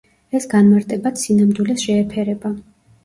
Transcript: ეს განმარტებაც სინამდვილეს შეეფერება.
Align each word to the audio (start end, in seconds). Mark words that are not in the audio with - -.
ეს 0.37 0.47
განმარტებაც 0.53 1.21
სინამდვილეს 1.25 1.85
შეეფერება. 1.85 2.53